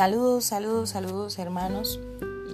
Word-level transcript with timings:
Saludos, 0.00 0.44
saludos, 0.44 0.88
saludos 0.88 1.38
hermanos 1.38 2.00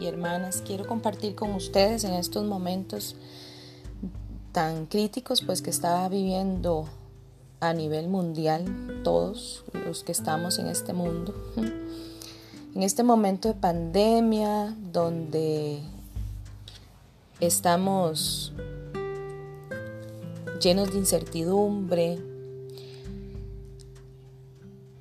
y 0.00 0.06
hermanas. 0.09 0.64
Quiero 0.66 0.85
compartir 0.85 1.37
con 1.37 1.54
ustedes 1.54 2.03
en 2.03 2.14
estos 2.14 2.45
momentos 2.45 3.14
tan 4.50 4.87
críticos 4.87 5.43
pues 5.43 5.62
que 5.62 5.70
está 5.70 6.09
viviendo 6.09 6.88
a 7.61 7.73
nivel 7.73 8.09
mundial 8.09 8.64
todos 9.05 9.62
los 9.73 10.02
que 10.02 10.11
estamos 10.11 10.59
en 10.59 10.66
este 10.66 10.93
mundo. 10.93 11.37
En 12.74 12.82
este 12.82 13.05
momento 13.05 13.47
de 13.47 13.55
pandemia 13.55 14.74
donde 14.92 15.83
estamos 17.38 18.52
llenos 20.60 20.91
de 20.91 20.98
incertidumbre, 20.98 22.19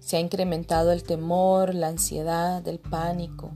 se 0.06 0.18
ha 0.18 0.20
incrementado 0.20 0.92
el 0.92 1.02
temor, 1.02 1.74
la 1.74 1.88
ansiedad, 1.88 2.66
el 2.68 2.78
pánico. 2.78 3.50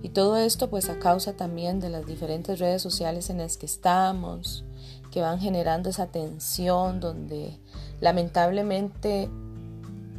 Y 0.00 0.10
todo 0.10 0.36
esto 0.36 0.70
pues 0.70 0.88
a 0.88 1.00
causa 1.00 1.32
también 1.32 1.80
de 1.80 1.90
las 1.90 2.06
diferentes 2.06 2.60
redes 2.60 2.80
sociales 2.80 3.30
en 3.30 3.38
las 3.38 3.56
que 3.56 3.66
estamos, 3.66 4.62
que 5.10 5.22
van 5.22 5.40
generando 5.40 5.90
esa 5.90 6.06
tensión 6.06 7.00
donde 7.00 7.58
lamentablemente 8.00 9.28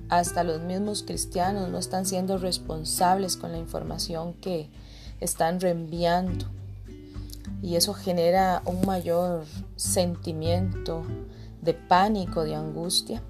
hasta 0.10 0.44
los 0.44 0.60
mismos 0.60 1.04
cristianos 1.04 1.70
no 1.70 1.77
están 1.77 2.05
siendo 2.05 2.38
responsables 2.38 3.38
con 3.38 3.54
la 3.54 3.58
información 3.58 4.34
que 4.34 4.70
están 5.22 5.62
reenviando. 5.62 6.46
Y 7.62 7.77
eso 7.77 7.94
genera 7.94 8.62
un 8.66 8.86
mayor 8.86 9.46
sentimiento 9.77 11.04
de 11.62 11.74
pánico, 11.74 12.44
de 12.44 12.55
angustia 12.55 13.21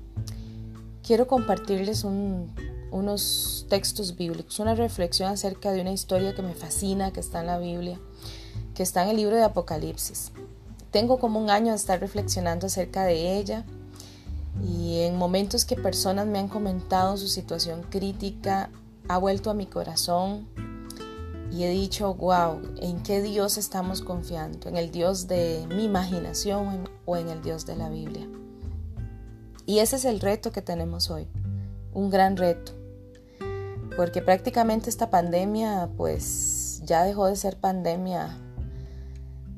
quiero 1.05 1.27
compartirles 1.27 2.03
unos 2.03 3.67
textos 3.69 4.15
bíblicos, 4.15 4.59
una 4.59 4.73
reflexión 4.73 5.29
acerca 5.29 5.71
de 5.71 5.81
una 5.81 5.91
historia 5.91 6.33
que 6.33 6.41
me 6.41 6.55
fascina, 6.55 7.11
que 7.11 7.19
está 7.19 7.41
en 7.41 7.47
la 7.47 7.59
Biblia, 7.59 7.99
que 8.73 8.81
está 8.81 9.03
en 9.03 9.09
el 9.09 9.17
libro 9.17 9.35
de 9.35 9.43
Apocalipsis. 9.43 10.31
Tengo 10.89 11.19
como 11.19 11.39
un 11.39 11.51
año 11.51 11.71
de 11.71 11.77
estar 11.77 11.99
reflexionando 11.99 12.65
acerca 12.65 13.03
de 13.03 13.37
ella 13.37 13.65
y 14.63 15.01
en 15.01 15.15
momentos 15.17 15.65
que 15.65 15.75
personas 15.75 16.25
me 16.25 16.39
han 16.39 16.47
comentado 16.47 17.17
su 17.17 17.27
situación 17.27 17.83
crítica, 17.83 18.71
ha 19.07 19.19
vuelto 19.19 19.51
a 19.51 19.53
mi 19.53 19.67
corazón 19.67 20.47
y 21.51 21.65
he 21.65 21.69
dicho, 21.69 22.15
wow, 22.15 22.59
¿en 22.81 23.03
qué 23.03 23.21
Dios 23.21 23.57
estamos 23.57 24.01
confiando? 24.01 24.69
¿En 24.69 24.77
el 24.77 24.89
Dios 24.89 25.27
de 25.27 25.67
mi 25.69 25.83
imaginación 25.83 26.89
o 27.05 27.15
en 27.17 27.29
el 27.29 27.43
Dios 27.43 27.67
de 27.67 27.75
la 27.75 27.89
Biblia? 27.89 28.27
Y 29.65 29.79
ese 29.79 29.95
es 29.95 30.05
el 30.05 30.19
reto 30.19 30.51
que 30.51 30.61
tenemos 30.61 31.09
hoy, 31.09 31.27
un 31.91 32.11
gran 32.11 32.37
reto, 32.37 32.73
porque 33.95 34.21
prácticamente 34.21 34.91
esta 34.91 35.09
pandemia 35.09 35.89
pues 35.97 36.81
ya 36.83 37.03
dejó 37.03 37.25
de 37.25 37.35
ser 37.35 37.57
pandemia, 37.57 38.37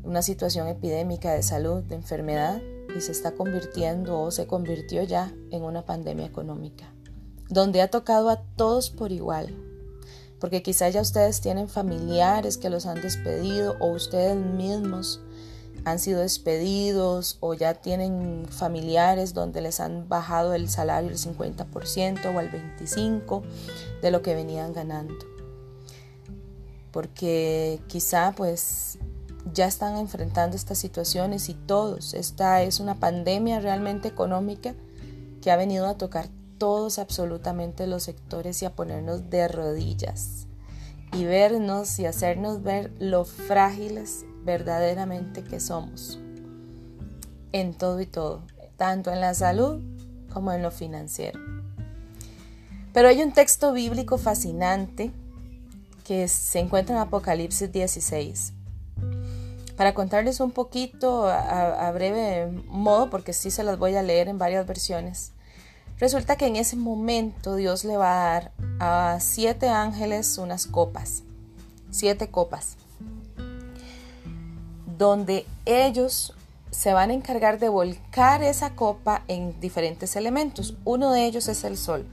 una 0.04 0.22
situación 0.22 0.68
epidémica 0.70 1.34
de 1.34 1.44
salud, 1.44 1.84
de 1.84 1.96
enfermedad, 1.96 2.62
y 2.96 3.02
se 3.02 3.12
está 3.12 3.34
convirtiendo 3.34 4.22
o 4.22 4.32
se 4.32 4.48
convirtió 4.48 5.04
ya 5.04 5.34
en 5.52 5.64
una 5.64 5.84
pandemia 5.84 6.26
económica, 6.26 6.86
donde 7.50 7.82
ha 7.82 7.90
tocado 7.90 8.30
a 8.30 8.42
todos 8.56 8.90
por 8.90 9.12
igual, 9.12 9.54
porque 10.40 10.64
quizá 10.64 10.88
ya 10.88 11.02
ustedes 11.02 11.42
tienen 11.42 11.68
familiares 11.68 12.58
que 12.58 12.70
los 12.70 12.86
han 12.86 13.02
despedido 13.02 13.76
o 13.82 13.88
ustedes 13.88 14.38
mismos 14.38 15.22
han 15.92 16.00
sido 16.00 16.20
despedidos 16.20 17.38
o 17.40 17.54
ya 17.54 17.74
tienen 17.76 18.46
familiares 18.50 19.34
donde 19.34 19.62
les 19.62 19.80
han 19.80 20.10
bajado 20.10 20.54
el 20.54 20.70
salario 20.70 21.10
el 21.10 21.18
50% 21.18 22.36
o 22.36 22.40
al 22.40 22.52
25% 22.52 23.42
de 24.02 24.12
lo 24.12 24.22
que 24.22 24.36
venían 24.36 24.74
ganando. 24.74 25.16
Porque 26.92 27.80
quizá 27.88 28.34
pues 28.36 29.00
ya 29.54 29.66
están 29.66 29.98
enfrentando 29.98 30.56
estas 30.56 30.78
situaciones 30.78 31.48
y 31.48 31.54
todos, 31.54 32.14
esta 32.14 32.62
es 32.64 32.80
una 32.80 32.96
pandemia 32.96 33.60
realmente 33.60 34.10
económica 34.10 34.76
que 35.42 35.52
ha 35.52 35.56
venido 35.56 35.88
a 35.88 35.98
tocar 35.98 36.28
todos 36.58 37.00
absolutamente 37.00 37.88
los 37.88 38.04
sectores 38.04 38.62
y 38.62 38.66
a 38.66 38.76
ponernos 38.76 39.30
de 39.30 39.48
rodillas 39.48 40.48
y 41.14 41.24
vernos 41.24 41.98
y 42.00 42.06
hacernos 42.06 42.64
ver 42.64 42.92
lo 43.00 43.24
frágiles 43.24 44.26
verdaderamente 44.48 45.44
que 45.44 45.60
somos. 45.60 46.20
En 47.52 47.74
todo 47.74 48.02
y 48.02 48.08
todo, 48.08 48.42
tanto 48.78 49.12
en 49.12 49.22
la 49.22 49.36
salud 49.36 49.84
como 50.34 50.52
en 50.54 50.64
lo 50.64 50.72
financiero. 50.72 51.40
Pero 52.94 53.10
hay 53.10 53.22
un 53.22 53.34
texto 53.34 53.74
bíblico 53.74 54.18
fascinante 54.18 55.12
que 56.04 56.28
se 56.30 56.60
encuentra 56.60 56.96
en 56.96 57.02
Apocalipsis 57.02 57.72
16. 57.72 58.54
Para 59.76 59.94
contarles 59.94 60.40
un 60.40 60.52
poquito 60.52 61.28
a, 61.28 61.92
breve 61.92 62.48
modo, 62.68 63.12
porque 63.12 63.34
sí 63.34 63.52
se 63.52 63.64
las 63.64 63.78
voy 63.78 63.96
a 63.96 64.02
leer 64.02 64.28
en 64.30 64.40
varias 64.40 64.66
versiones, 64.66 65.34
resulta 66.00 66.38
que 66.38 66.48
en 66.48 66.56
ese 66.56 66.78
momento 66.78 67.56
Dios 67.56 67.84
le 67.84 67.98
va 67.98 68.12
a 68.12 68.32
dar 68.32 68.52
a 68.80 69.18
siete 69.20 69.68
ángeles 69.68 70.38
unas 70.40 70.66
copas, 70.66 71.24
siete 71.92 72.32
copas 72.32 72.78
donde 74.98 75.46
ellos 75.66 76.34
se 76.72 76.94
van 76.94 77.10
a 77.10 77.14
encargar 77.14 77.60
de 77.60 77.70
volcar 77.70 78.44
esa 78.44 78.76
copa 78.76 79.24
en 79.28 79.60
diferentes 79.60 80.16
elementos. 80.16 80.76
Uno 80.86 81.12
de 81.12 81.26
ellos 81.26 81.48
es 81.48 81.64
el 81.64 81.78
sol. 81.78 82.06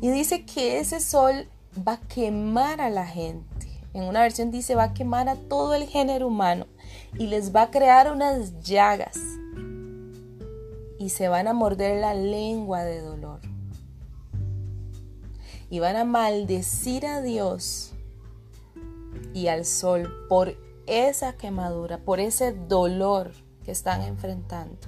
Y 0.00 0.10
dice 0.10 0.44
que 0.44 0.78
ese 0.78 1.00
sol 1.00 1.48
va 1.76 1.94
a 1.94 2.00
quemar 2.00 2.80
a 2.80 2.90
la 2.90 3.06
gente. 3.06 3.68
En 3.94 4.04
una 4.04 4.22
versión 4.22 4.50
dice 4.50 4.74
va 4.74 4.84
a 4.84 4.94
quemar 4.94 5.28
a 5.28 5.36
todo 5.36 5.74
el 5.74 5.86
género 5.86 6.28
humano 6.28 6.66
y 7.18 7.26
les 7.26 7.54
va 7.54 7.62
a 7.62 7.70
crear 7.70 8.10
unas 8.10 8.60
llagas. 8.62 9.18
Y 10.98 11.10
se 11.10 11.28
van 11.28 11.48
a 11.48 11.52
morder 11.52 12.00
la 12.00 12.14
lengua 12.14 12.84
de 12.84 13.00
dolor. 13.00 13.40
Y 15.68 15.78
van 15.78 15.96
a 15.96 16.04
maldecir 16.04 17.06
a 17.06 17.22
Dios 17.22 17.92
y 19.34 19.48
al 19.48 19.64
sol 19.64 20.12
por 20.28 20.54
esa 20.86 21.34
quemadura, 21.34 21.98
por 21.98 22.20
ese 22.20 22.52
dolor 22.52 23.32
que 23.64 23.70
están 23.70 24.02
enfrentando. 24.02 24.78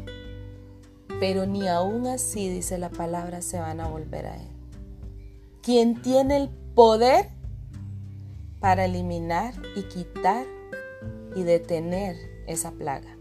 Pero 1.20 1.46
ni 1.46 1.68
aún 1.68 2.06
así, 2.06 2.48
dice 2.48 2.78
la 2.78 2.90
palabra, 2.90 3.42
se 3.42 3.60
van 3.60 3.80
a 3.80 3.88
volver 3.88 4.26
a 4.26 4.36
Él. 4.36 4.48
Quien 5.62 6.02
tiene 6.02 6.36
el 6.36 6.50
poder 6.74 7.30
para 8.60 8.86
eliminar 8.86 9.54
y 9.76 9.82
quitar 9.84 10.46
y 11.36 11.42
detener 11.42 12.16
esa 12.46 12.72
plaga. 12.72 13.16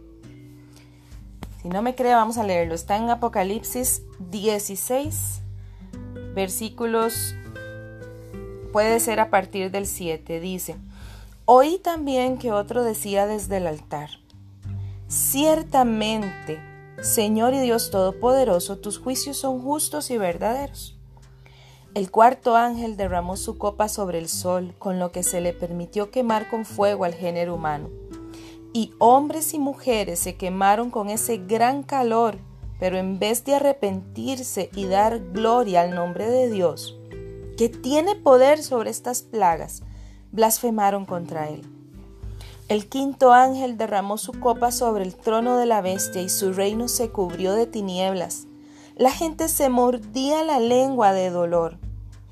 Si 1.62 1.70
no 1.70 1.82
me 1.82 1.96
cree, 1.96 2.14
vamos 2.14 2.38
a 2.38 2.44
leerlo. 2.44 2.76
Está 2.76 2.98
en 2.98 3.10
Apocalipsis 3.10 4.04
16, 4.32 5.42
versículos, 6.36 7.36
puede 8.74 9.00
ser 9.00 9.20
a 9.20 9.30
partir 9.30 9.72
del 9.72 9.86
7. 9.86 10.40
Dice, 10.40 10.76
Oí 11.46 11.78
también 11.78 12.38
que 12.38 12.54
otro 12.54 12.84
decía 12.84 13.28
desde 13.28 13.58
el 13.58 13.68
altar, 13.68 14.10
Ciertamente, 15.10 16.58
Señor 17.02 17.54
y 17.54 17.60
Dios 17.60 17.92
Todopoderoso, 17.92 18.78
tus 18.78 18.98
juicios 18.98 19.36
son 19.36 19.62
justos 19.62 20.10
y 20.10 20.18
verdaderos. 20.18 20.98
El 21.96 22.10
cuarto 22.12 22.56
ángel 22.56 22.96
derramó 22.96 23.36
su 23.36 23.58
copa 23.58 23.90
sobre 23.90 24.20
el 24.20 24.30
sol, 24.30 24.74
con 24.80 25.00
lo 25.00 25.12
que 25.12 25.22
se 25.22 25.42
le 25.42 25.52
permitió 25.52 26.12
quemar 26.12 26.50
con 26.50 26.64
fuego 26.64 27.04
al 27.04 27.14
género 27.14 27.56
humano. 27.56 27.90
Y 28.72 28.94
hombres 28.98 29.54
y 29.54 29.60
mujeres 29.60 30.20
se 30.20 30.38
quemaron 30.38 30.92
con 30.92 31.10
ese 31.10 31.38
gran 31.38 31.84
calor, 31.84 32.38
pero 32.80 32.98
en 32.98 33.20
vez 33.20 33.44
de 33.44 33.56
arrepentirse 33.56 34.70
y 34.74 34.86
dar 34.86 35.20
gloria 35.34 35.82
al 35.82 35.94
nombre 35.94 36.30
de 36.30 36.50
Dios, 36.50 36.98
que 37.58 37.68
tiene 37.68 38.16
poder 38.16 38.64
sobre 38.64 38.90
estas 38.90 39.22
plagas, 39.24 39.84
blasfemaron 40.34 41.06
contra 41.06 41.48
él. 41.48 41.62
El 42.68 42.90
quinto 42.90 43.32
ángel 43.32 43.78
derramó 43.78 44.18
su 44.18 44.34
copa 44.34 44.72
sobre 44.72 45.04
el 45.04 45.16
trono 45.16 45.58
de 45.58 45.66
la 45.66 45.82
bestia 45.82 46.22
y 46.22 46.30
su 46.30 46.54
reino 46.54 46.88
se 46.88 47.10
cubrió 47.10 47.54
de 47.54 47.68
tinieblas. 47.68 48.48
La 48.98 49.12
gente 49.12 49.48
se 49.48 49.70
mordía 49.70 50.44
la 50.44 50.60
lengua 50.60 51.14
de 51.14 51.30
dolor 51.30 51.78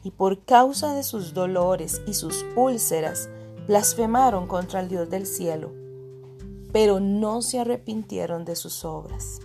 y 0.03 0.11
por 0.11 0.43
causa 0.43 0.93
de 0.93 1.03
sus 1.03 1.33
dolores 1.33 2.01
y 2.07 2.13
sus 2.13 2.45
úlceras 2.55 3.29
blasfemaron 3.67 4.47
contra 4.47 4.79
el 4.79 4.89
Dios 4.89 5.09
del 5.09 5.27
cielo, 5.27 5.71
pero 6.71 6.99
no 6.99 7.41
se 7.41 7.59
arrepintieron 7.59 8.45
de 8.45 8.55
sus 8.55 8.83
obras. 8.83 9.39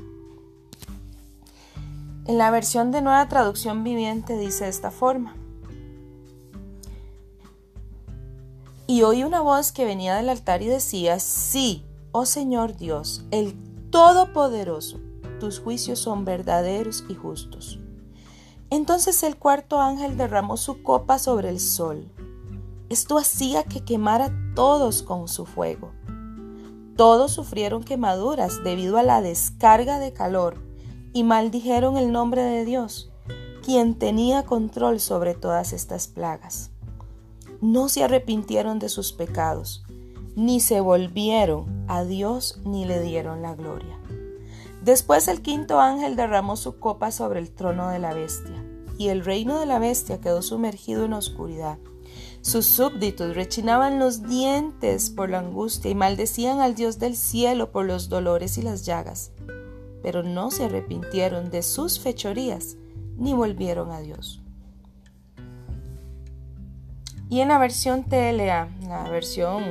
En 2.27 2.39
la 2.39 2.51
versión 2.51 2.91
de 2.91 3.03
nueva 3.03 3.29
traducción 3.29 3.85
viviente 3.85 4.37
dice 4.37 4.65
de 4.65 4.71
esta 4.71 4.91
forma. 4.91 5.37
Y 8.87 9.03
oí 9.03 9.25
una 9.25 9.41
voz 9.41 9.73
que 9.73 9.85
venía 9.85 10.15
del 10.15 10.29
altar 10.29 10.63
y 10.63 10.67
decía, 10.67 11.19
sí, 11.19 11.85
oh 12.13 12.25
Señor 12.25 12.77
Dios, 12.77 13.25
el 13.33 13.55
Todopoderoso, 13.91 15.01
tus 15.41 15.59
juicios 15.59 15.99
son 15.99 16.25
verdaderos 16.25 17.05
y 17.09 17.15
justos. 17.15 17.81
Entonces 18.71 19.23
el 19.23 19.37
cuarto 19.37 19.81
ángel 19.81 20.17
derramó 20.17 20.57
su 20.57 20.83
copa 20.83 21.19
sobre 21.19 21.49
el 21.49 21.61
sol. 21.61 22.13
Esto 22.89 23.19
hacía 23.19 23.65
que 23.65 23.85
quemara 23.85 24.31
todos 24.55 25.03
con 25.03 25.29
su 25.29 25.47
fuego. 25.47 25.93
Todos 26.97 27.33
sufrieron 27.33 27.83
quemaduras 27.83 28.63
debido 28.63 28.99
a 28.99 29.03
la 29.03 29.21
descarga 29.21 29.99
de 29.99 30.13
calor 30.13 30.63
y 31.13 31.25
maldijeron 31.25 31.97
el 31.97 32.13
nombre 32.13 32.43
de 32.43 32.65
Dios, 32.65 33.11
quien 33.65 33.99
tenía 33.99 34.45
control 34.45 35.01
sobre 35.01 35.35
todas 35.35 35.73
estas 35.73 36.07
plagas. 36.07 36.71
No 37.61 37.89
se 37.89 38.05
arrepintieron 38.05 38.79
de 38.79 38.89
sus 38.89 39.13
pecados, 39.13 39.85
ni 40.35 40.61
se 40.61 40.81
volvieron 40.81 41.85
a 41.89 42.05
Dios 42.05 42.61
ni 42.65 42.85
le 42.85 43.01
dieron 43.01 43.43
la 43.43 43.55
gloria. 43.55 43.99
Después 44.83 45.27
el 45.29 45.43
quinto 45.43 45.81
ángel 45.81 46.15
derramó 46.15 46.57
su 46.57 46.79
copa 46.79 47.11
sobre 47.11 47.41
el 47.41 47.51
trono 47.51 47.89
de 47.89 47.99
la 47.99 48.15
bestia, 48.15 48.65
y 48.99 49.09
el 49.09 49.25
reino 49.25 49.59
de 49.59 49.67
la 49.67 49.79
bestia 49.79 50.21
quedó 50.21 50.43
sumergido 50.43 51.05
en 51.05 51.15
oscuridad. 51.15 51.79
Sus 52.41 52.67
súbditos 52.67 53.35
rechinaban 53.35 53.99
los 53.99 54.23
dientes 54.23 55.11
por 55.11 55.31
la 55.31 55.41
angustia 55.41 55.91
y 55.91 55.95
maldecían 55.95 56.61
al 56.61 56.75
Dios 56.75 56.99
del 56.99 57.17
cielo 57.17 57.73
por 57.73 57.87
los 57.87 58.09
dolores 58.09 58.59
y 58.59 58.63
las 58.63 58.87
llagas, 58.87 59.33
pero 60.03 60.23
no 60.23 60.53
se 60.53 60.67
arrepintieron 60.67 61.51
de 61.51 61.63
sus 61.63 61.99
fechorías 61.99 62.77
ni 63.17 63.33
volvieron 63.33 63.91
a 63.91 64.01
Dios. 64.01 64.46
Y 67.29 67.41
en 67.41 67.49
la 67.49 67.59
versión 67.59 68.05
TLA, 68.05 68.69
la 68.83 69.09
versión 69.11 69.63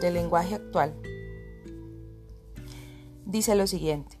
del 0.00 0.14
lenguaje 0.14 0.54
actual, 0.54 0.94
dice 3.26 3.54
lo 3.54 3.66
siguiente. 3.66 4.18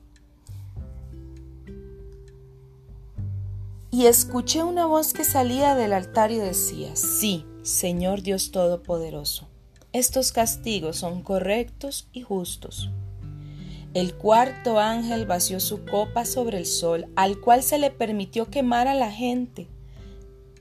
Y 3.90 4.06
escuché 4.06 4.62
una 4.62 4.84
voz 4.84 5.14
que 5.14 5.24
salía 5.24 5.74
del 5.74 5.94
altar 5.94 6.30
y 6.30 6.36
decía, 6.36 6.94
sí, 6.96 7.46
Señor 7.62 8.20
Dios 8.20 8.50
Todopoderoso, 8.50 9.48
estos 9.94 10.32
castigos 10.32 10.96
son 10.98 11.22
correctos 11.22 12.08
y 12.12 12.20
justos. 12.20 12.90
El 13.94 14.14
cuarto 14.14 14.78
ángel 14.78 15.24
vació 15.24 15.58
su 15.58 15.86
copa 15.86 16.26
sobre 16.26 16.58
el 16.58 16.66
sol, 16.66 17.06
al 17.16 17.40
cual 17.40 17.62
se 17.62 17.78
le 17.78 17.90
permitió 17.90 18.50
quemar 18.50 18.88
a 18.88 18.94
la 18.94 19.10
gente. 19.10 19.68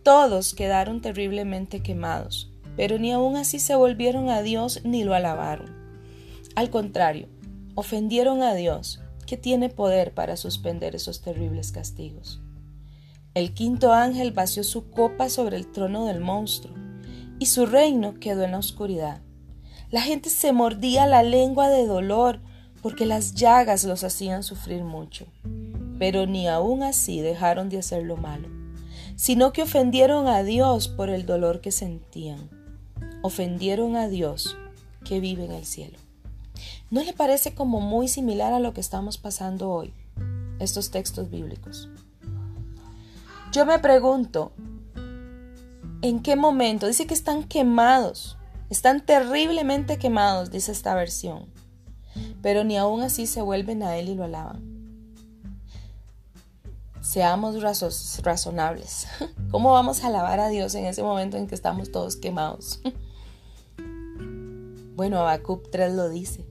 Todos 0.06 0.54
quedaron 0.54 1.02
terriblemente 1.02 1.82
quemados, 1.82 2.52
pero 2.78 3.00
ni 3.00 3.12
aun 3.12 3.38
así 3.38 3.58
se 3.58 3.74
volvieron 3.76 4.30
a 4.30 4.44
Dios 4.44 4.82
ni 4.84 5.04
lo 5.04 5.16
alabaron. 5.16 5.76
Al 6.54 6.70
contrario, 6.70 7.28
ofendieron 7.74 8.44
a 8.44 8.54
Dios, 8.54 9.02
que 9.26 9.36
tiene 9.36 9.70
poder 9.70 10.14
para 10.14 10.38
suspender 10.38 10.96
esos 10.96 11.24
terribles 11.24 11.72
castigos. 11.72 12.40
El 13.34 13.56
quinto 13.56 13.94
ángel 13.94 14.32
vació 14.32 14.64
su 14.64 14.92
copa 14.92 15.28
sobre 15.28 15.58
el 15.58 15.72
trono 15.72 16.06
del 16.06 16.20
monstruo, 16.20 16.76
y 17.40 17.48
su 17.48 17.66
reino 17.66 18.20
quedó 18.20 18.44
en 18.44 18.52
la 18.52 18.60
oscuridad. 18.60 19.24
La 19.90 20.02
gente 20.02 20.30
se 20.30 20.54
mordía 20.54 21.08
la 21.08 21.24
lengua 21.24 21.68
de 21.70 21.88
dolor, 21.88 22.42
porque 22.84 23.08
las 23.08 23.34
llagas 23.34 23.84
los 23.86 24.04
hacían 24.04 24.44
sufrir 24.44 24.84
mucho. 24.84 25.26
Pero 25.98 26.28
ni 26.28 26.48
aun 26.48 26.84
así 26.84 27.22
dejaron 27.22 27.70
de 27.70 27.80
hacer 27.80 28.04
lo 28.04 28.18
malo, 28.18 28.65
sino 29.16 29.54
que 29.54 29.64
ofendieron 29.64 30.28
a 30.28 30.44
Dios 30.44 30.88
por 30.88 31.10
el 31.10 31.26
dolor 31.26 31.62
que 31.62 31.72
sentían. 31.72 32.50
Ofendieron 33.22 33.96
a 33.96 34.08
Dios 34.08 34.58
que 35.04 35.20
vive 35.20 35.46
en 35.46 35.52
el 35.52 35.66
cielo. 35.66 35.98
¿No 36.92 37.04
le 37.04 37.14
parece 37.14 37.54
como 37.54 37.82
muy 37.82 38.08
similar 38.08 38.54
a 38.54 38.60
lo 38.60 38.74
que 38.74 38.82
estamos 38.82 39.18
pasando 39.18 39.70
hoy, 39.72 39.94
estos 40.60 40.92
textos 40.92 41.30
bíblicos? 41.30 41.90
Yo 43.52 43.66
me 43.66 43.80
pregunto, 43.80 44.52
¿en 46.02 46.22
qué 46.22 46.36
momento? 46.36 46.88
Dice 46.88 47.08
que 47.08 47.14
están 47.14 47.44
quemados, 47.44 48.38
están 48.70 49.06
terriblemente 49.06 49.98
quemados, 49.98 50.52
dice 50.52 50.72
esta 50.72 50.94
versión, 50.94 51.46
pero 52.42 52.64
ni 52.64 52.78
aún 52.78 53.02
así 53.02 53.28
se 53.28 53.42
vuelven 53.42 53.82
a 53.82 53.98
Él 53.98 54.10
y 54.10 54.16
lo 54.16 54.26
alaban. 54.26 54.75
Seamos 57.06 57.62
razonables. 57.62 59.08
¿Cómo 59.52 59.72
vamos 59.72 60.04
a 60.04 60.08
alabar 60.08 60.40
a 60.40 60.50
Dios 60.50 60.76
en 60.76 60.86
ese 60.86 61.04
momento 61.04 61.38
en 61.38 61.48
que 61.48 61.56
estamos 61.56 61.92
todos 61.92 62.16
quemados? 62.18 62.82
Bueno, 64.96 65.20
Habacuc 65.20 65.70
3 65.72 65.94
lo 65.94 66.08
dice, 66.08 66.46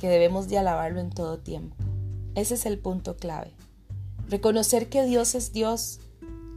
que 0.00 0.08
debemos 0.08 0.48
de 0.48 0.58
alabarlo 0.58 0.98
en 0.98 1.10
todo 1.10 1.38
tiempo. 1.38 1.76
Ese 2.34 2.54
es 2.54 2.66
el 2.66 2.80
punto 2.80 3.16
clave. 3.16 3.52
Reconocer 4.28 4.88
que 4.88 5.04
Dios 5.04 5.36
es 5.36 5.52
Dios 5.52 6.00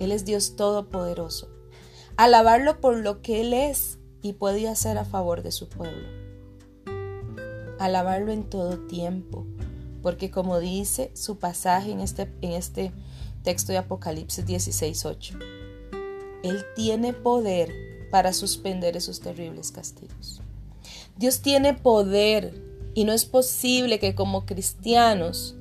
él 0.02 0.12
es 0.12 0.26
Dios 0.26 0.56
Todopoderoso. 0.56 1.48
Alabarlo 2.18 2.82
por 2.82 2.98
lo 2.98 3.22
que 3.22 3.42
Él 3.42 3.54
es 3.54 4.00
y 4.24 4.34
puede 4.34 4.68
hacer 4.68 4.98
a 4.98 5.06
favor 5.06 5.44
de 5.44 5.52
su 5.52 5.70
pueblo. 5.70 6.08
Alabarlo 7.78 8.32
en 8.32 8.50
todo 8.50 8.80
tiempo, 8.80 9.46
porque 10.02 10.32
como 10.32 10.60
dice 10.60 11.12
su 11.14 11.38
pasaje 11.38 11.92
en 11.92 12.00
este, 12.00 12.34
en 12.42 12.54
este 12.54 12.92
texto 13.42 13.72
de 13.72 13.80
Apocalipsis 13.80 14.46
16.8, 14.46 15.40
Él 16.44 16.64
tiene 16.76 17.14
poder 17.14 17.72
para 18.12 18.34
suspender 18.34 18.98
esos 18.98 19.20
terribles 19.22 19.72
castigos. 19.72 20.42
Dios 21.18 21.42
tiene 21.42 21.74
poder 21.74 22.54
y 22.94 23.06
no 23.06 23.14
es 23.14 23.26
posible 23.26 24.00
que 24.00 24.16
como 24.16 24.46
cristianos, 24.46 25.56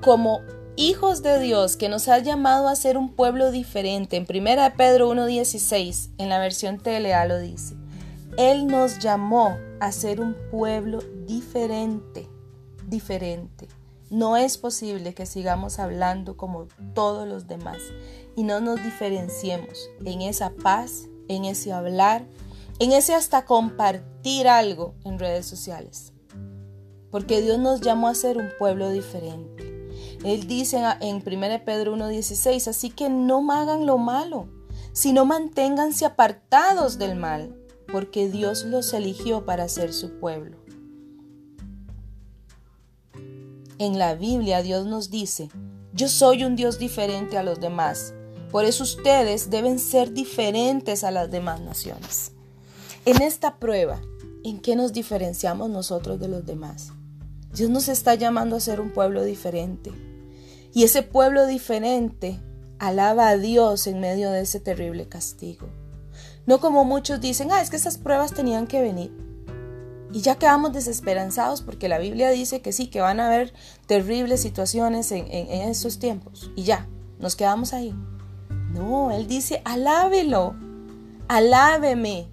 como 0.00 0.40
hijos 0.76 1.22
de 1.22 1.38
Dios 1.38 1.76
que 1.76 1.88
nos 1.88 2.08
ha 2.08 2.18
llamado 2.18 2.68
a 2.68 2.76
ser 2.76 2.96
un 2.96 3.12
pueblo 3.12 3.50
diferente. 3.50 4.16
En 4.16 4.26
1 4.28 4.76
Pedro 4.76 5.12
1.16, 5.12 6.10
en 6.18 6.28
la 6.28 6.38
versión 6.38 6.78
TLA 6.78 7.26
lo 7.26 7.38
dice. 7.38 7.74
Él 8.36 8.66
nos 8.66 8.98
llamó 8.98 9.58
a 9.80 9.92
ser 9.92 10.20
un 10.20 10.36
pueblo 10.50 11.00
diferente, 11.26 12.28
diferente. 12.86 13.68
No 14.10 14.36
es 14.36 14.58
posible 14.58 15.14
que 15.14 15.24
sigamos 15.24 15.78
hablando 15.78 16.36
como 16.36 16.66
todos 16.94 17.28
los 17.28 17.46
demás 17.46 17.78
y 18.34 18.42
no 18.42 18.60
nos 18.60 18.82
diferenciemos 18.82 19.88
en 20.04 20.22
esa 20.22 20.50
paz, 20.50 21.06
en 21.28 21.44
ese 21.44 21.72
hablar, 21.72 22.26
en 22.80 22.90
ese 22.90 23.14
hasta 23.14 23.44
compartir 23.44 24.48
algo 24.48 24.94
en 25.04 25.20
redes 25.20 25.46
sociales. 25.46 26.12
Porque 27.12 27.40
Dios 27.40 27.60
nos 27.60 27.82
llamó 27.82 28.08
a 28.08 28.16
ser 28.16 28.36
un 28.36 28.48
pueblo 28.58 28.90
diferente. 28.90 29.88
Él 30.24 30.48
dice 30.48 30.82
en 31.00 31.22
1 31.24 31.64
Pedro 31.64 31.94
1.16, 31.94 32.66
así 32.66 32.90
que 32.90 33.08
no 33.08 33.48
hagan 33.52 33.86
lo 33.86 33.96
malo, 33.96 34.48
sino 34.92 35.24
manténganse 35.24 36.04
apartados 36.04 36.98
del 36.98 37.14
mal, 37.14 37.56
porque 37.92 38.28
Dios 38.28 38.64
los 38.64 38.92
eligió 38.92 39.44
para 39.44 39.68
ser 39.68 39.92
su 39.92 40.18
pueblo. 40.18 40.59
En 43.80 43.98
la 43.98 44.14
Biblia 44.14 44.60
Dios 44.60 44.84
nos 44.84 45.08
dice, 45.08 45.48
yo 45.94 46.10
soy 46.10 46.44
un 46.44 46.54
Dios 46.54 46.78
diferente 46.78 47.38
a 47.38 47.42
los 47.42 47.60
demás, 47.60 48.12
por 48.50 48.66
eso 48.66 48.84
ustedes 48.84 49.48
deben 49.48 49.78
ser 49.78 50.12
diferentes 50.12 51.02
a 51.02 51.10
las 51.10 51.30
demás 51.30 51.62
naciones. 51.62 52.32
En 53.06 53.22
esta 53.22 53.56
prueba, 53.56 53.98
¿en 54.44 54.60
qué 54.60 54.76
nos 54.76 54.92
diferenciamos 54.92 55.70
nosotros 55.70 56.20
de 56.20 56.28
los 56.28 56.44
demás? 56.44 56.92
Dios 57.54 57.70
nos 57.70 57.88
está 57.88 58.16
llamando 58.16 58.54
a 58.56 58.60
ser 58.60 58.82
un 58.82 58.90
pueblo 58.90 59.24
diferente. 59.24 59.92
Y 60.74 60.84
ese 60.84 61.02
pueblo 61.02 61.46
diferente 61.46 62.38
alaba 62.78 63.30
a 63.30 63.38
Dios 63.38 63.86
en 63.86 63.98
medio 63.98 64.30
de 64.30 64.42
ese 64.42 64.60
terrible 64.60 65.08
castigo. 65.08 65.70
No 66.44 66.60
como 66.60 66.84
muchos 66.84 67.22
dicen, 67.22 67.50
ah, 67.50 67.62
es 67.62 67.70
que 67.70 67.76
esas 67.76 67.96
pruebas 67.96 68.34
tenían 68.34 68.66
que 68.66 68.82
venir. 68.82 69.29
Y 70.12 70.22
ya 70.22 70.36
quedamos 70.36 70.72
desesperanzados 70.72 71.62
porque 71.62 71.88
la 71.88 71.98
Biblia 71.98 72.30
dice 72.30 72.60
que 72.62 72.72
sí, 72.72 72.88
que 72.88 73.00
van 73.00 73.20
a 73.20 73.26
haber 73.26 73.52
terribles 73.86 74.40
situaciones 74.40 75.12
en, 75.12 75.26
esos 75.30 75.98
tiempos. 75.98 76.50
Y 76.56 76.64
ya, 76.64 76.88
nos 77.18 77.36
quedamos 77.36 77.72
ahí. 77.72 77.94
No, 78.72 79.10
Él 79.12 79.26
dice, 79.26 79.62
alábelo, 79.64 80.54
alábeme 81.28 82.28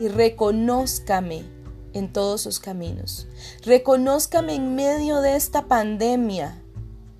y 0.00 0.08
reconózcame 0.08 1.44
en 1.92 2.12
todos 2.12 2.42
sus 2.42 2.60
caminos. 2.60 3.26
Reconózcame 3.64 4.54
en 4.54 4.74
medio 4.74 5.20
de 5.20 5.36
esta 5.36 5.66
pandemia 5.66 6.62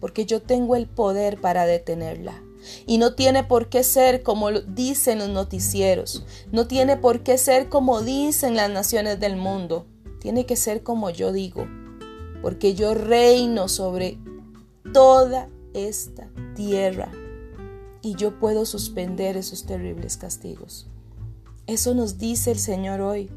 porque 0.01 0.27
yo 0.27 0.41
tengo 0.43 0.77
el 0.77 0.87
poder 0.87 1.41
para 1.41 1.67
detenerla. 1.67 2.43
Y 2.87 2.99
no 2.99 3.15
tiene 3.15 3.45
por 3.45 3.69
qué 3.69 3.83
ser 3.83 4.23
como 4.23 4.51
dicen 4.53 5.19
los 5.19 5.29
noticieros, 5.29 6.25
no 6.53 6.67
tiene 6.67 6.97
por 6.97 7.23
qué 7.23 7.39
ser 7.39 7.69
como 7.69 8.01
dicen 8.03 8.57
las 8.57 8.71
naciones 8.71 9.21
del 9.21 9.37
mundo, 9.37 9.87
tiene 10.21 10.47
que 10.47 10.57
ser 10.57 10.83
como 10.83 11.11
yo 11.11 11.33
digo, 11.33 11.67
porque 12.43 12.75
yo 12.75 12.95
reino 12.95 13.69
sobre 13.69 14.19
toda 14.93 15.49
esta 15.75 16.29
tierra 16.55 17.13
y 18.03 18.15
yo 18.15 18.39
puedo 18.39 18.65
suspender 18.65 19.37
esos 19.37 19.67
terribles 19.67 20.17
castigos. 20.17 20.87
Eso 21.67 21.95
nos 21.95 22.19
dice 22.19 22.53
el 22.53 22.59
Señor 22.59 23.01
hoy. 23.01 23.31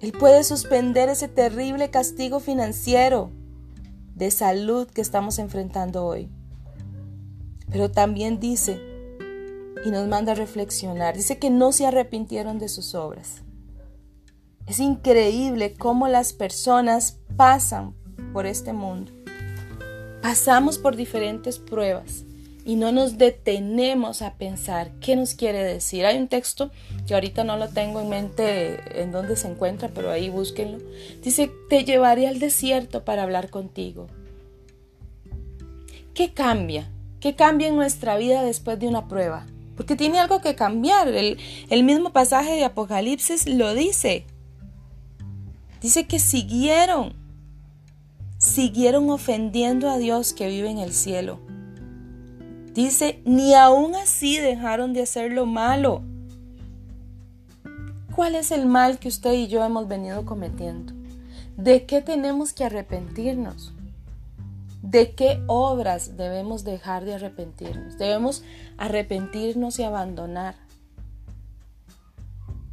Él 0.00 0.12
puede 0.12 0.44
suspender 0.44 1.08
ese 1.08 1.28
terrible 1.28 1.90
castigo 1.90 2.40
financiero 2.40 3.30
de 4.14 4.30
salud 4.30 4.88
que 4.88 5.00
estamos 5.00 5.38
enfrentando 5.38 6.04
hoy. 6.04 6.28
Pero 7.70 7.90
también 7.90 8.40
dice, 8.40 8.80
y 9.84 9.90
nos 9.90 10.08
manda 10.08 10.32
a 10.32 10.34
reflexionar, 10.36 11.16
dice 11.16 11.38
que 11.38 11.50
no 11.50 11.72
se 11.72 11.86
arrepintieron 11.86 12.58
de 12.58 12.68
sus 12.68 12.94
obras. 12.94 13.42
Es 14.66 14.80
increíble 14.80 15.74
cómo 15.74 16.08
las 16.08 16.32
personas 16.32 17.18
pasan 17.36 17.94
por 18.32 18.46
este 18.46 18.72
mundo. 18.72 19.12
Pasamos 20.20 20.78
por 20.78 20.96
diferentes 20.96 21.58
pruebas 21.58 22.24
y 22.64 22.76
no 22.76 22.92
nos 22.92 23.16
detenemos 23.16 24.20
a 24.20 24.34
pensar 24.34 24.90
qué 25.00 25.16
nos 25.16 25.34
quiere 25.34 25.64
decir. 25.64 26.04
Hay 26.04 26.18
un 26.18 26.28
texto 26.28 26.70
que 27.06 27.14
ahorita 27.14 27.44
no 27.44 27.56
lo 27.56 27.68
tengo 27.70 28.00
en 28.00 28.10
mente 28.10 29.00
en 29.00 29.10
dónde 29.10 29.36
se 29.36 29.48
encuentra, 29.48 29.88
pero 29.88 30.10
ahí 30.10 30.28
búsquenlo. 30.28 30.78
Dice, 31.22 31.50
te 31.70 31.84
llevaré 31.84 32.28
al 32.28 32.40
desierto 32.40 33.06
para 33.06 33.22
hablar 33.22 33.48
contigo. 33.48 34.08
¿Qué 36.12 36.34
cambia? 36.34 36.90
¿Qué 37.20 37.34
cambia 37.34 37.68
en 37.68 37.76
nuestra 37.76 38.16
vida 38.16 38.42
después 38.42 38.78
de 38.78 38.88
una 38.88 39.08
prueba? 39.08 39.46
Porque 39.76 39.96
tiene 39.96 40.18
algo 40.18 40.40
que 40.40 40.54
cambiar. 40.54 41.08
El, 41.08 41.38
mismo 41.84 42.10
pasaje 42.10 42.52
de 42.52 42.64
Apocalipsis 42.64 43.46
lo 43.46 43.74
dice. 43.74 44.26
Dice 45.80 46.06
que 46.06 46.18
siguieron, 46.18 47.14
siguieron 48.38 49.10
ofendiendo 49.10 49.88
a 49.88 49.98
Dios 49.98 50.32
que 50.32 50.48
vive 50.48 50.70
en 50.70 50.78
el 50.78 50.92
cielo 50.92 51.40
Dice, 52.78 53.20
ni 53.24 53.54
aún 53.54 53.96
así 53.96 54.38
dejaron 54.38 54.92
de 54.92 55.02
hacer 55.02 55.32
lo 55.32 55.46
malo. 55.46 56.04
¿Cuál 58.14 58.36
es 58.36 58.52
el 58.52 58.66
mal 58.66 59.00
que 59.00 59.08
usted 59.08 59.32
y 59.32 59.48
yo 59.48 59.64
hemos 59.64 59.88
venido 59.88 60.24
cometiendo? 60.24 60.92
¿De 61.56 61.86
qué 61.86 62.02
tenemos 62.02 62.52
que 62.52 62.62
arrepentirnos? 62.62 63.72
¿De 64.82 65.14
qué 65.14 65.42
obras 65.48 66.16
debemos 66.16 66.64
dejar 66.64 67.04
de 67.04 67.14
arrepentirnos? 67.14 67.98
Debemos 67.98 68.44
arrepentirnos 68.76 69.78
y 69.78 69.82
abandonar. 69.82 70.54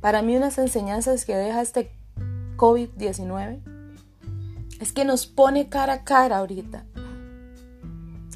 Para 0.02 0.22
mí 0.22 0.38
unas 0.38 0.58
enseñanzas 0.58 1.26
que 1.26 1.36
deja 1.36 1.62
este 1.62 1.92
COVID-19 2.58 3.60
es 4.80 4.92
que 4.92 5.04
nos 5.04 5.26
pone 5.26 5.68
cara 5.68 5.94
a 5.94 6.04
cara 6.04 6.38
ahorita 6.38 6.86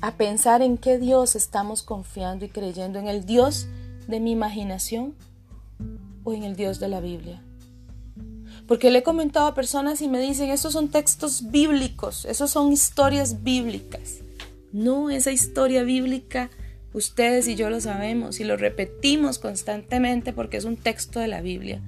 a 0.02 0.16
pensar 0.16 0.62
en 0.62 0.78
qué 0.78 0.98
Dios 0.98 1.36
estamos 1.36 1.84
confiando 1.84 2.46
y 2.46 2.50
creyendo, 2.50 3.00
en 3.00 3.08
el 3.08 3.26
Dios 3.26 3.68
de 4.08 4.20
mi 4.20 4.32
imaginación 4.32 5.14
o 6.24 6.34
en 6.34 6.44
el 6.44 6.56
Dios 6.56 6.80
de 6.80 6.88
la 6.88 7.02
Biblia. 7.02 7.44
Porque 8.70 8.92
le 8.92 9.00
he 9.00 9.04
comentado 9.04 9.48
a 9.48 9.56
personas 9.56 10.00
y 10.04 10.08
me 10.08 10.22
dicen, 10.22 10.52
estos 10.52 10.74
son 10.74 10.90
textos 10.90 11.50
bíblicos, 11.50 12.26
esos 12.26 12.52
son 12.52 12.72
historias 12.72 13.42
bíblicas. 13.42 14.20
No, 14.72 15.10
esa 15.10 15.32
historia 15.32 15.82
bíblica, 15.82 16.52
ustedes 16.94 17.48
y 17.48 17.56
yo 17.56 17.72
lo 17.72 17.82
sabemos 17.82 18.40
y 18.40 18.44
lo 18.44 18.58
repetimos 18.58 19.40
constantemente 19.40 20.34
porque 20.34 20.58
es 20.58 20.66
un 20.66 20.78
texto 20.78 21.20
de 21.20 21.28
la 21.28 21.42
Biblia. 21.42 21.82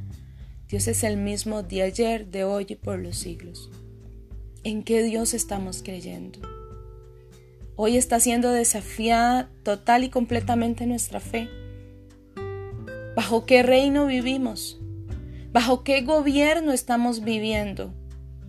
Dios 0.70 0.88
es 0.88 1.04
el 1.04 1.18
mismo 1.18 1.62
de 1.62 1.84
ayer, 1.84 2.26
de 2.26 2.46
hoy 2.46 2.66
y 2.68 2.76
por 2.76 2.98
los 2.98 3.16
siglos. 3.16 3.70
¿En 4.64 4.82
qué 4.82 5.04
Dios 5.04 5.36
estamos 5.36 5.84
creyendo? 5.84 6.40
Hoy 7.76 7.96
está 7.96 8.20
siendo 8.20 8.50
desafiada 8.50 9.52
total 9.62 10.04
y 10.04 10.10
completamente 10.10 10.88
nuestra 10.88 11.20
fe. 11.20 11.48
¿Bajo 13.16 13.46
qué 13.46 13.62
reino 13.62 14.08
vivimos? 14.08 14.81
¿Bajo 15.52 15.84
qué 15.84 16.02
gobierno 16.02 16.72
estamos 16.72 17.26
viviendo? 17.26 17.94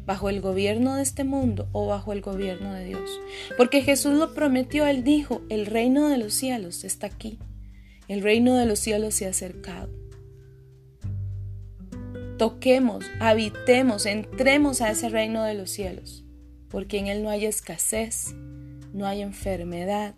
¿Bajo 0.06 0.28
el 0.28 0.40
gobierno 0.40 0.94
de 0.94 1.02
este 1.02 1.24
mundo 1.24 1.68
o 1.72 1.88
bajo 1.88 2.12
el 2.12 2.20
gobierno 2.20 2.72
de 2.72 2.84
Dios? 2.84 3.10
Porque 3.56 3.82
Jesús 3.82 4.14
lo 4.14 4.34
prometió, 4.34 4.86
Él 4.86 5.02
dijo, 5.02 5.42
el 5.48 5.66
reino 5.66 6.08
de 6.08 6.18
los 6.18 6.32
cielos 6.32 6.84
está 6.84 7.08
aquí. 7.08 7.40
El 8.06 8.22
reino 8.22 8.54
de 8.54 8.66
los 8.66 8.78
cielos 8.78 9.14
se 9.14 9.26
ha 9.26 9.30
acercado. 9.30 9.90
Toquemos, 12.38 13.04
habitemos, 13.18 14.06
entremos 14.06 14.80
a 14.80 14.90
ese 14.90 15.08
reino 15.08 15.42
de 15.42 15.54
los 15.54 15.70
cielos, 15.70 16.24
porque 16.68 16.98
en 16.98 17.08
Él 17.08 17.24
no 17.24 17.30
hay 17.30 17.46
escasez, 17.46 18.32
no 18.92 19.06
hay 19.06 19.22
enfermedad, 19.22 20.14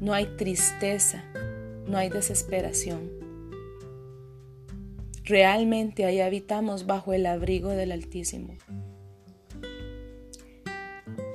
no 0.00 0.12
hay 0.12 0.26
tristeza, 0.36 1.24
no 1.86 1.96
hay 1.96 2.10
desesperación. 2.10 3.19
Realmente 5.30 6.04
ahí 6.06 6.20
habitamos 6.20 6.86
bajo 6.86 7.12
el 7.12 7.24
abrigo 7.24 7.68
del 7.68 7.92
Altísimo. 7.92 8.56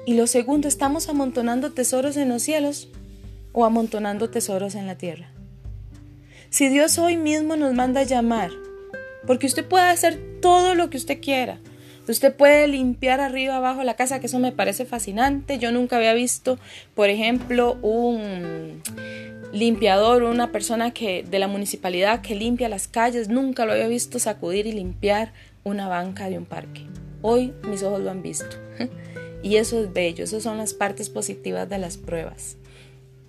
Y 0.06 0.16
lo 0.16 0.28
segundo, 0.28 0.68
¿estamos 0.68 1.08
amontonando 1.08 1.72
tesoros 1.72 2.18
en 2.18 2.28
los 2.28 2.42
cielos 2.42 2.90
o 3.54 3.64
amontonando 3.64 4.30
tesoros 4.30 4.76
en 4.76 4.86
la 4.86 4.98
tierra? 4.98 5.32
Si 6.50 6.68
Dios 6.68 7.00
hoy 7.00 7.16
mismo 7.16 7.56
nos 7.56 7.74
manda 7.74 8.02
a 8.02 8.04
llamar, 8.04 8.52
porque 9.26 9.48
usted 9.48 9.66
puede 9.66 9.86
hacer 9.86 10.42
todo 10.42 10.76
lo 10.76 10.90
que 10.90 10.98
usted 10.98 11.22
quiera, 11.22 11.62
Usted 12.08 12.36
puede 12.36 12.68
limpiar 12.68 13.20
arriba 13.20 13.56
abajo 13.56 13.84
la 13.84 13.96
casa, 13.96 14.20
que 14.20 14.28
eso 14.28 14.38
me 14.38 14.52
parece 14.52 14.86
fascinante. 14.86 15.58
Yo 15.58 15.72
nunca 15.72 15.98
había 15.98 16.14
visto, 16.14 16.60
por 16.94 17.10
ejemplo, 17.10 17.80
un 17.82 18.84
limpiador 19.56 20.24
una 20.24 20.52
persona 20.52 20.92
que 20.92 21.24
de 21.24 21.40
la 21.40 21.48
municipalidad 21.48 22.22
que 22.22 22.36
limpia 22.36 22.70
las 22.70 22.88
calles, 22.88 23.30
nunca 23.30 23.66
lo 23.66 23.72
había 23.72 23.88
visto 23.88 24.20
sacudir 24.20 24.68
y 24.68 24.74
limpiar 24.74 25.34
una 25.64 25.88
banca 25.88 26.30
de 26.30 26.38
un 26.38 26.46
parque. 26.46 26.82
Hoy 27.22 27.54
mis 27.68 27.82
ojos 27.82 28.02
lo 28.02 28.12
han 28.12 28.22
visto. 28.22 28.58
Y 29.44 29.58
eso 29.58 29.80
es 29.80 29.94
bello, 29.94 30.24
esas 30.24 30.42
son 30.42 30.58
las 30.58 30.74
partes 30.74 31.12
positivas 31.12 31.70
de 31.70 31.78
las 31.78 31.98
pruebas. 31.98 32.58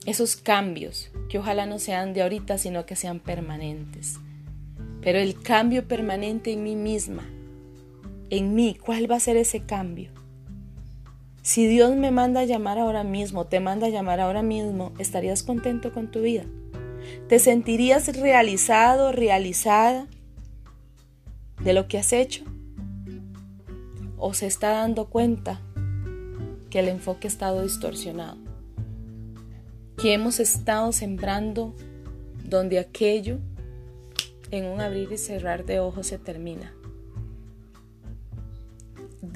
Esos 0.06 0.36
cambios, 0.36 1.10
que 1.28 1.38
ojalá 1.38 1.66
no 1.66 1.78
sean 1.78 2.14
de 2.14 2.22
ahorita, 2.22 2.56
sino 2.56 2.86
que 2.86 2.96
sean 2.96 3.20
permanentes. 3.20 4.14
Pero 5.02 5.18
el 5.18 5.38
cambio 5.42 5.86
permanente 5.86 6.52
en 6.52 6.62
mí 6.62 6.74
misma, 6.74 7.22
en 8.30 8.54
mí, 8.54 8.78
¿cuál 8.80 9.10
va 9.10 9.16
a 9.16 9.20
ser 9.20 9.36
ese 9.36 9.66
cambio? 9.66 10.10
Si 11.46 11.68
Dios 11.68 11.94
me 11.94 12.10
manda 12.10 12.40
a 12.40 12.44
llamar 12.44 12.76
ahora 12.76 13.04
mismo, 13.04 13.46
te 13.46 13.60
manda 13.60 13.86
a 13.86 13.90
llamar 13.90 14.18
ahora 14.18 14.42
mismo, 14.42 14.92
¿estarías 14.98 15.44
contento 15.44 15.92
con 15.92 16.10
tu 16.10 16.22
vida? 16.22 16.42
¿Te 17.28 17.38
sentirías 17.38 18.08
realizado, 18.16 19.12
realizada 19.12 20.08
de 21.62 21.72
lo 21.72 21.86
que 21.86 21.98
has 21.98 22.12
hecho? 22.12 22.42
¿O 24.16 24.34
se 24.34 24.48
está 24.48 24.70
dando 24.70 25.08
cuenta 25.08 25.60
que 26.68 26.80
el 26.80 26.88
enfoque 26.88 27.28
ha 27.28 27.30
estado 27.30 27.62
distorsionado? 27.62 28.38
Que 29.96 30.14
hemos 30.14 30.40
estado 30.40 30.90
sembrando 30.90 31.76
donde 32.42 32.80
aquello 32.80 33.38
en 34.50 34.64
un 34.64 34.80
abrir 34.80 35.12
y 35.12 35.16
cerrar 35.16 35.64
de 35.64 35.78
ojos 35.78 36.08
se 36.08 36.18
termina 36.18 36.74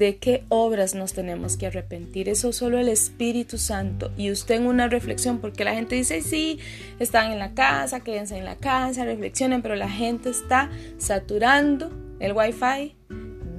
de 0.01 0.17
qué 0.17 0.43
obras 0.49 0.95
nos 0.95 1.13
tenemos 1.13 1.57
que 1.57 1.67
arrepentir. 1.67 2.27
Eso 2.27 2.51
solo 2.53 2.79
el 2.79 2.89
Espíritu 2.89 3.59
Santo. 3.59 4.11
Y 4.17 4.31
usted 4.31 4.55
en 4.55 4.65
una 4.65 4.87
reflexión, 4.87 5.37
porque 5.37 5.63
la 5.63 5.75
gente 5.75 5.93
dice, 5.93 6.23
sí, 6.23 6.57
están 6.97 7.31
en 7.31 7.37
la 7.37 7.53
casa, 7.53 7.99
quédense 7.99 8.35
en 8.35 8.45
la 8.45 8.55
casa, 8.55 9.05
reflexionen, 9.05 9.61
pero 9.61 9.75
la 9.75 9.91
gente 9.91 10.31
está 10.31 10.71
saturando 10.97 11.91
el 12.19 12.33
wifi, 12.33 12.95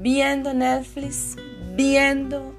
viendo 0.01 0.53
Netflix, 0.53 1.37
viendo 1.77 2.57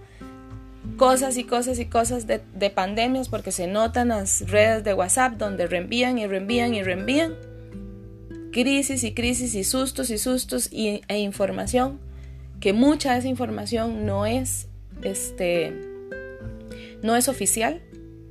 cosas 0.95 1.35
y 1.35 1.43
cosas 1.43 1.77
y 1.77 1.85
cosas 1.85 2.25
de, 2.25 2.69
pandemias, 2.69 3.27
porque 3.27 3.51
se 3.51 3.67
notan 3.67 4.07
las 4.07 4.49
redes 4.49 4.85
de 4.85 4.93
WhatsApp 4.93 5.33
donde 5.33 5.67
reenvían 5.67 6.17
y 6.17 6.25
reenvían 6.25 6.73
y 6.73 6.83
reenvían. 6.83 7.35
Crisis 8.53 9.03
y 9.03 9.13
crisis 9.13 9.55
y 9.55 9.65
sustos 9.65 10.09
y 10.09 10.17
sustos 10.17 10.71
y, 10.71 11.01
e 11.09 11.19
información 11.19 11.99
que 12.63 12.71
mucha 12.71 13.11
de 13.11 13.19
esa 13.19 13.27
información 13.27 14.05
no 14.05 14.25
es, 14.25 14.69
este, 15.01 15.73
no 17.01 17.17
es 17.17 17.27
oficial, 17.27 17.81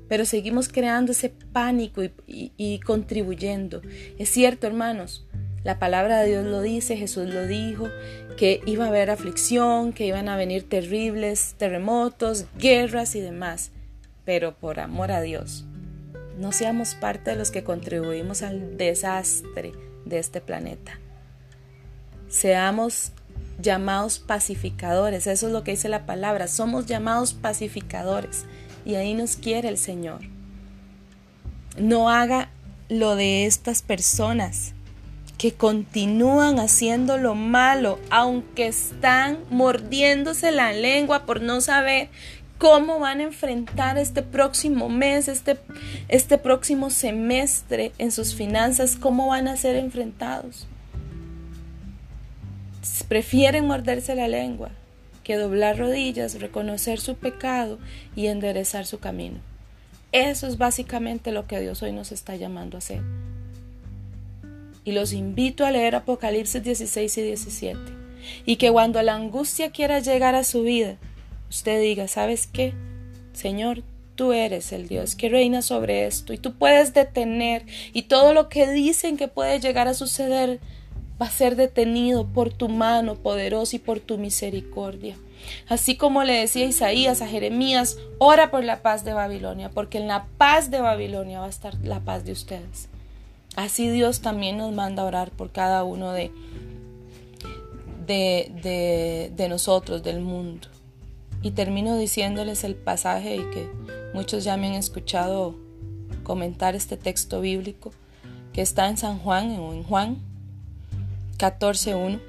pero 0.09 0.25
seguimos 0.25 0.71
creando 0.71 1.13
ese 1.13 1.29
pánico 1.29 2.01
y, 2.27 2.81
contribuyendo. 2.81 3.83
Es 4.19 4.31
cierto, 4.31 4.67
hermanos, 4.67 5.27
la 5.65 5.79
palabra 5.79 6.23
de 6.23 6.31
Dios 6.31 6.47
lo 6.47 6.63
dice, 6.63 6.97
Jesús 6.97 7.29
lo 7.29 7.47
dijo, 7.47 7.91
que 8.39 8.63
iba 8.65 8.87
a 8.87 8.89
haber 8.89 9.11
aflicción, 9.11 9.93
que 9.93 10.07
iban 10.07 10.31
a 10.31 10.39
venir 10.39 10.67
terribles 10.67 11.55
terremotos, 11.59 12.47
guerras 12.59 13.15
y 13.15 13.21
demás. 13.21 13.71
Pero 14.25 14.55
por 14.55 14.81
amor 14.81 15.13
a 15.13 15.21
Dios, 15.21 15.67
no 16.39 16.53
seamos 16.53 16.95
parte 16.95 17.33
de 17.33 17.37
los 17.37 17.51
que 17.51 17.65
contribuimos 17.65 18.41
al 18.41 18.79
desastre 18.79 19.73
de 20.07 20.19
este 20.19 20.41
planeta. 20.41 20.99
Seamos 22.29 23.13
llamados 23.61 24.19
pacificadores. 24.19 25.27
Eso 25.27 25.47
es 25.47 25.53
lo 25.53 25.65
que 25.65 25.73
dice 25.73 25.89
la 25.89 26.07
palabra. 26.07 26.49
Somos 26.49 26.87
llamados 26.87 27.35
pacificadores. 27.35 28.45
Y 28.85 28.97
ahí 28.97 29.15
nos 29.15 29.37
quiere 29.37 29.69
el 29.69 29.79
Señor. 29.79 30.21
No 31.79 32.11
haga 32.11 32.51
lo 32.89 33.17
de 33.17 33.47
estas 33.47 33.83
personas 33.83 34.75
que 35.39 35.53
continúan 35.53 36.61
haciendo 36.61 37.19
lo 37.19 37.35
malo, 37.35 37.99
aunque 38.11 38.69
están 38.69 39.39
mordiéndose 39.51 40.53
la 40.53 40.73
lengua 40.73 41.27
por 41.27 41.41
no 41.41 41.61
saber 41.61 42.11
cómo 42.59 43.01
van 43.01 43.19
a 43.19 43.25
enfrentar 43.25 43.99
este 43.99 44.23
próximo 44.23 44.89
mes, 44.89 45.27
este, 45.27 45.59
este 46.07 46.39
próximo 46.39 46.91
semestre 46.91 47.91
en 47.99 48.13
sus 48.13 48.37
finanzas, 48.37 48.95
cómo 48.95 49.27
van 49.27 49.49
a 49.49 49.57
ser 49.57 49.75
enfrentados. 49.75 50.69
Prefieren 53.09 53.67
morderse 53.67 54.15
la 54.15 54.29
lengua 54.29 54.71
que 55.23 55.37
doblar 55.37 55.79
rodillas, 55.79 56.41
reconocer 56.41 56.99
su 57.01 57.15
pecado 57.15 57.79
y 58.17 58.27
enderezar 58.27 58.87
su 58.87 58.99
camino. 58.99 59.39
Eso 60.11 60.47
es 60.47 60.59
básicamente 60.59 61.33
lo 61.33 61.47
que 61.47 61.61
Dios 61.61 61.83
hoy 61.83 61.93
nos 61.93 62.13
está 62.13 62.37
llamando 62.37 62.77
a 62.77 62.79
hacer. 62.79 63.01
Y 64.85 64.93
los 64.93 65.13
invito 65.13 65.65
a 65.65 65.71
leer 65.71 65.95
Apocalipsis 65.95 66.63
16 66.63 67.19
y 67.19 67.23
17. 67.23 67.79
Y 68.45 68.57
que 68.57 68.71
cuando 68.71 69.01
la 69.03 69.15
angustia 69.15 69.71
quiera 69.71 70.01
llegar 70.01 70.35
a 70.35 70.45
su 70.45 70.63
vida, 70.63 70.97
usted 71.49 71.81
diga, 71.81 72.09
¿sabes 72.09 72.47
qué? 72.47 72.75
Señor, 73.33 73.83
tú 74.17 74.33
eres 74.33 74.73
el 74.73 74.89
Dios 74.89 75.15
que 75.15 75.29
reina 75.29 75.63
sobre 75.63 76.07
esto 76.07 76.33
y 76.33 76.39
tú 76.39 76.55
puedes 76.55 76.93
detener 76.93 77.65
y 77.93 78.03
todo 78.03 78.35
lo 78.35 78.49
que 78.49 78.71
dicen 78.71 79.17
que 79.17 79.29
puede 79.29 79.61
llegar 79.61 79.89
a 79.89 79.95
suceder 79.95 80.61
va 81.23 81.29
a 81.29 81.31
ser 81.31 81.55
detenido 81.55 82.27
por 82.27 82.53
tu 82.53 82.69
mano 82.69 83.15
poderosa 83.15 83.77
y 83.77 83.79
por 83.79 84.01
tu 84.01 84.19
misericordia. 84.19 85.17
Así 85.69 85.97
como 85.97 86.25
le 86.25 86.33
decía 86.33 86.65
Isaías 86.67 87.23
a 87.23 87.29
Jeremías, 87.29 87.97
ora 88.19 88.51
por 88.51 88.65
la 88.65 88.83
paz 88.83 89.05
de 89.05 89.13
Babilonia, 89.13 89.71
porque 89.71 89.99
en 89.99 90.09
la 90.09 90.27
paz 90.37 90.73
de 90.73 90.81
Babilonia 90.81 91.39
va 91.39 91.47
a 91.47 91.51
estar 91.51 91.77
la 91.85 92.01
paz 92.01 92.25
de 92.25 92.33
ustedes. 92.33 92.89
Así 93.55 93.89
Dios 93.89 94.21
también 94.21 94.57
nos 94.57 94.73
manda 94.73 95.03
a 95.03 95.07
orar 95.07 95.31
por 95.31 95.53
cada 95.53 95.85
uno 95.85 96.11
de, 96.11 96.33
de, 98.05 98.51
de, 98.61 99.33
de 99.37 99.49
nosotros, 99.49 100.03
del 100.03 100.21
mundo. 100.21 100.67
Y 101.41 101.53
termino 101.53 101.97
diciéndoles 101.97 102.65
el 102.65 102.75
pasaje 102.75 103.37
y 103.37 103.51
que 103.51 103.69
muchos 104.13 104.43
ya 104.43 104.57
me 104.57 104.67
han 104.67 104.75
escuchado 104.75 105.55
comentar 106.25 106.75
este 106.75 106.97
texto 106.97 107.41
bíblico 107.41 107.93
que 108.53 108.61
está 108.63 108.89
en 108.89 108.97
San 108.97 109.21
Juan 109.21 109.53
o 109.61 109.73
en 109.73 109.85
Juan 109.85 110.32
14.1. 111.39 112.21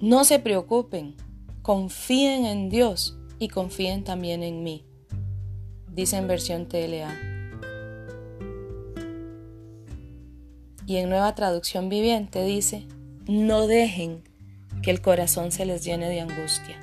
No 0.00 0.24
se 0.24 0.38
preocupen, 0.38 1.14
confíen 1.62 2.46
en 2.46 2.70
Dios 2.70 3.18
y 3.38 3.48
confíen 3.48 4.02
también 4.02 4.42
en 4.42 4.62
mí, 4.62 4.84
dice 5.92 6.16
en 6.16 6.26
versión 6.26 6.66
TLA. 6.66 7.14
Y 10.86 10.96
en 10.96 11.08
nueva 11.08 11.34
traducción 11.34 11.88
viviente 11.88 12.42
dice, 12.44 12.86
no 13.28 13.66
dejen 13.66 14.24
que 14.82 14.90
el 14.90 15.00
corazón 15.00 15.52
se 15.52 15.64
les 15.64 15.84
llene 15.84 16.08
de 16.08 16.20
angustia. 16.20 16.78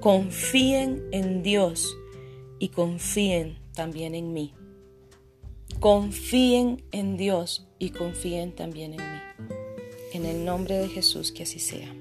Confíen 0.00 1.02
en 1.12 1.42
Dios 1.42 1.96
y 2.58 2.68
confíen 2.68 3.58
también 3.74 4.14
en 4.14 4.32
mí. 4.32 4.54
Confíen 5.82 6.84
en 6.92 7.16
Dios 7.16 7.66
y 7.80 7.90
confíen 7.90 8.54
también 8.54 8.92
en 8.92 9.00
mí. 9.00 9.18
En 10.12 10.26
el 10.26 10.44
nombre 10.44 10.78
de 10.78 10.88
Jesús 10.88 11.32
que 11.32 11.42
así 11.42 11.58
sea. 11.58 11.92